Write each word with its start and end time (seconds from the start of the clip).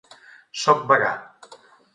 Soc 0.61 0.81
vegà. 0.93 1.13